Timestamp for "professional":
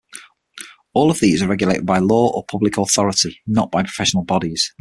3.83-4.23